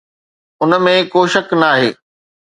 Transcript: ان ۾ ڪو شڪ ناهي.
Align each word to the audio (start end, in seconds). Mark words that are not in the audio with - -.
ان 0.61 0.71
۾ 0.91 0.93
ڪو 1.11 1.21
شڪ 1.33 1.47
ناهي. 1.61 1.89